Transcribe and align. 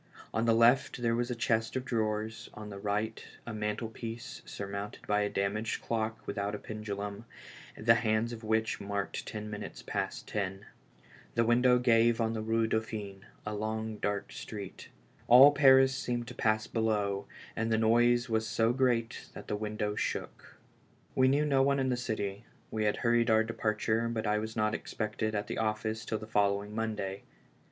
On 0.33 0.45
the 0.45 0.55
left 0.55 1.03
there 1.03 1.13
was 1.13 1.29
a 1.29 1.35
chest 1.35 1.75
of 1.75 1.85
drawers, 1.85 2.49
on 2.55 2.71
the 2.71 2.79
right 2.79 3.23
a 3.45 3.53
mantlepiece 3.53 4.41
surmounted 4.47 5.05
by 5.05 5.21
a 5.21 5.29
damaged 5.29 5.83
clock 5.83 6.25
without 6.25 6.55
a 6.55 6.57
pendulum, 6.57 7.25
the 7.77 7.93
hands 7.93 8.33
of 8.33 8.43
which 8.43 8.81
marked 8.81 9.27
ten 9.27 9.47
minutes 9.47 9.83
past 9.83 10.27
ten. 10.27 10.65
The 11.35 11.43
window 11.43 11.77
gave 11.77 12.19
on 12.19 12.33
the 12.33 12.41
Bue 12.41 12.65
Dauphine, 12.65 13.27
a 13.45 13.53
long, 13.53 13.97
dark 13.97 14.31
street. 14.31 14.89
All 15.27 15.51
Paris 15.51 15.93
seemed 15.95 16.27
to 16.29 16.33
pass 16.33 16.65
below, 16.65 17.27
and 17.55 17.71
the 17.71 17.77
noise 17.77 18.27
was 18.27 18.47
so 18.47 18.73
great 18.73 19.27
that 19.33 19.47
the 19.47 19.55
window 19.55 19.93
shook. 19.93 20.57
We 21.13 21.27
knew 21.27 21.45
no 21.45 21.61
one 21.61 21.77
in 21.77 21.89
the 21.89 21.95
city; 21.95 22.45
we 22.71 22.85
had 22.85 22.97
hurried 22.97 23.29
our 23.29 23.43
departure, 23.43 24.09
but 24.09 24.25
I 24.25 24.39
was 24.39 24.55
not 24.55 24.73
expected 24.73 25.35
at 25.35 25.45
the 25.45 25.59
office 25.59 26.05
till 26.05 26.17
the 26.17 26.25
following 26.25 26.73
Monday. 26.73 27.21